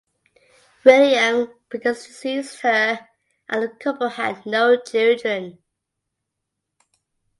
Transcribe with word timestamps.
William 0.83 1.47
predeceased 1.69 2.61
her 2.61 3.07
and 3.47 3.61
the 3.61 3.69
couple 3.69 4.09
had 4.09 4.47
no 4.47 4.75
children. 4.75 5.59